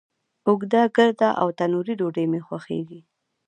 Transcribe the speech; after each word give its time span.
اوږده، 0.47 0.81
ګرده، 0.95 1.29
او 1.41 1.47
تنوری 1.57 1.93
ډوډۍ 1.99 2.25
می 2.31 2.41
خوښیږی 2.45 3.01